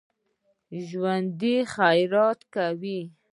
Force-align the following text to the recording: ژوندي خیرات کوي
ژوندي 0.87 1.55
خیرات 1.73 2.39
کوي 2.55 2.99